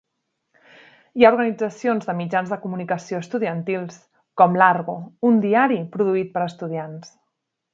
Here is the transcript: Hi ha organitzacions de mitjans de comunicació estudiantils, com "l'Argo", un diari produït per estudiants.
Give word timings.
Hi 1.19 1.25
ha 1.25 1.31
organitzacions 1.33 2.07
de 2.07 2.15
mitjans 2.21 2.49
de 2.53 2.59
comunicació 2.63 3.19
estudiantils, 3.25 4.01
com 4.43 4.57
"l'Argo", 4.63 4.97
un 5.33 5.41
diari 5.45 5.81
produït 5.99 6.37
per 6.39 6.47
estudiants. 6.49 7.15